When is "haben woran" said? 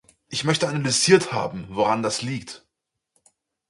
1.31-2.01